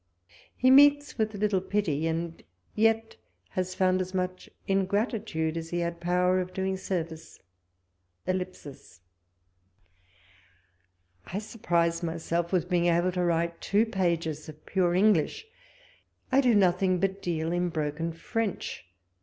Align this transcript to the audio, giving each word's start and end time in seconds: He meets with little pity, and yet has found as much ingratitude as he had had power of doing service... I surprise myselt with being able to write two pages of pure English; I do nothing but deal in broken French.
He 0.55 0.71
meets 0.71 1.19
with 1.19 1.35
little 1.35 1.61
pity, 1.61 2.07
and 2.07 2.41
yet 2.73 3.17
has 3.49 3.75
found 3.75 4.01
as 4.01 4.15
much 4.15 4.49
ingratitude 4.65 5.55
as 5.57 5.69
he 5.69 5.81
had 5.81 5.93
had 5.93 6.01
power 6.01 6.39
of 6.39 6.53
doing 6.55 6.75
service... 6.75 7.39
I 8.25 8.41
surprise 11.37 12.01
myselt 12.01 12.51
with 12.51 12.67
being 12.67 12.85
able 12.85 13.11
to 13.11 13.23
write 13.23 13.61
two 13.61 13.85
pages 13.85 14.49
of 14.49 14.65
pure 14.65 14.95
English; 14.95 15.45
I 16.31 16.41
do 16.41 16.55
nothing 16.55 16.99
but 16.99 17.21
deal 17.21 17.51
in 17.51 17.69
broken 17.69 18.11
French. 18.11 18.85